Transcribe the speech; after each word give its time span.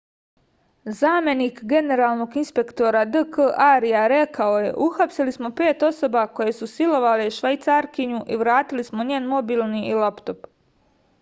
zamenik 0.99 1.59
generalnog 1.73 2.37
inspektora 2.41 3.01
d 3.15 3.19
k 3.35 3.43
arja 3.67 4.05
rekao 4.13 4.55
je 4.63 4.71
uhapsili 4.85 5.33
smo 5.35 5.51
pet 5.59 5.85
osoba 5.91 6.25
koje 6.39 6.53
su 6.61 6.67
silovale 6.71 7.29
švajcarkinju 7.39 8.23
i 8.27 8.39
vratili 8.45 8.87
smo 8.89 9.05
njen 9.13 9.29
mobilni 9.35 9.85
i 9.89 9.93
laptop 10.05 10.49